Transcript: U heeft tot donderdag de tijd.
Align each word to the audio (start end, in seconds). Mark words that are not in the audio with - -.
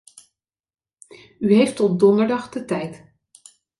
U 1.39 1.53
heeft 1.53 1.75
tot 1.75 1.99
donderdag 1.99 2.49
de 2.49 2.65
tijd. 2.65 3.11